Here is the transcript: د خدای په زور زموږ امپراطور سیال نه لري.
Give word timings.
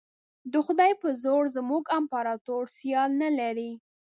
د 0.51 0.53
خدای 0.65 0.91
په 1.01 1.09
زور 1.23 1.43
زموږ 1.57 1.83
امپراطور 1.99 2.63
سیال 2.77 3.09
نه 3.21 3.29
لري. 3.39 3.71